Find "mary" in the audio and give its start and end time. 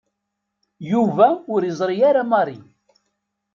2.31-2.59